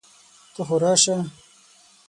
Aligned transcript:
ته 0.53 0.61
خو 0.67 0.75
راسه! 0.81 1.15